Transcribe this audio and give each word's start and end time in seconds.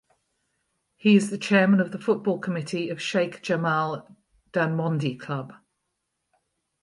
He 0.97 1.15
is 1.15 1.29
the 1.29 1.37
chairman 1.37 1.79
of 1.79 1.91
the 1.91 1.99
football 1.99 2.39
committee 2.39 2.89
of 2.89 2.99
Sheikh 2.99 3.43
Jamal 3.43 4.17
Dhanmondi 4.51 5.19
Club. 5.19 5.53